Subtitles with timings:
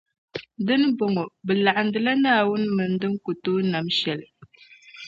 [0.65, 4.25] Dinibɔŋɔ, bɛ laɣindila Naawuni mini din ku tooi nam shεli?